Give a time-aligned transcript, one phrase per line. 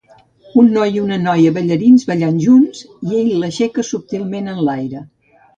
[0.61, 5.07] Un noi i una noia ballarins ballant junts, i ell l'aixeca subtilment enlaire.